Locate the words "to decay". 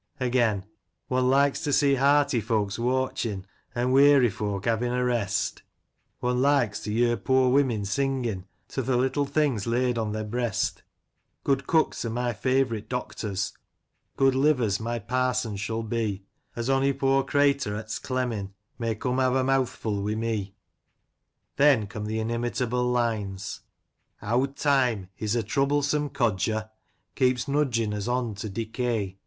28.33-29.19